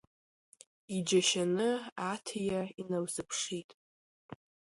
[0.95, 1.69] Иџьашьаны
[2.11, 3.69] Аҭиа иналзыԥшит.